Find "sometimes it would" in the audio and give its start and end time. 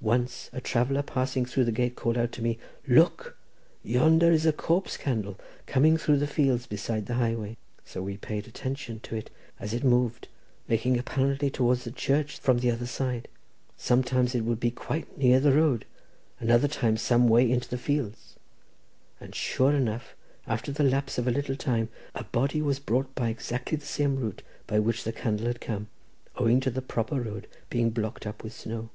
13.76-14.58